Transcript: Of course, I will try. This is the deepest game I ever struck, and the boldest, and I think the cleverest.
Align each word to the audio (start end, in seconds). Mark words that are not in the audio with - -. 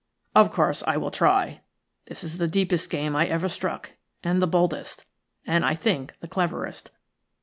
Of 0.33 0.51
course, 0.51 0.81
I 0.87 0.97
will 0.97 1.11
try. 1.11 1.61
This 2.07 2.23
is 2.23 2.39
the 2.39 2.47
deepest 2.47 2.89
game 2.89 3.15
I 3.15 3.27
ever 3.27 3.47
struck, 3.47 3.91
and 4.23 4.41
the 4.41 4.47
boldest, 4.47 5.05
and 5.45 5.63
I 5.63 5.75
think 5.75 6.15
the 6.21 6.27
cleverest. 6.27 6.89